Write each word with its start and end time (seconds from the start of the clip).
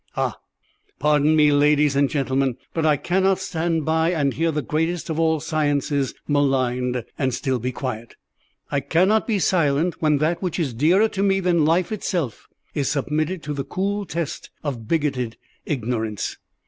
Ah! 0.17 0.39
pardon 0.97 1.35
me, 1.35 1.51
ladies 1.51 1.95
and 1.95 2.09
gentlemen, 2.09 2.57
but 2.73 2.87
I 2.87 2.97
cannot 2.97 3.37
stand 3.37 3.85
by 3.85 4.11
and 4.11 4.33
hear 4.33 4.51
the 4.51 4.63
greatest 4.63 5.11
of 5.11 5.19
all 5.19 5.39
sciences 5.39 6.15
maligned, 6.27 7.03
and 7.19 7.35
still 7.35 7.59
be 7.59 7.71
quiet. 7.71 8.15
I 8.71 8.79
cannot 8.79 9.27
be 9.27 9.37
silent 9.37 10.01
when 10.01 10.17
that 10.17 10.41
which 10.41 10.57
is 10.57 10.73
dearer 10.73 11.07
to 11.09 11.21
me 11.21 11.39
than 11.39 11.65
life 11.65 11.91
itself 11.91 12.47
is 12.73 12.89
submitted 12.89 13.43
to 13.43 13.53
the 13.53 13.63
cool 13.63 14.05
test 14.07 14.49
of 14.63 14.87
bigoted 14.87 15.37
ignorance. 15.67 16.35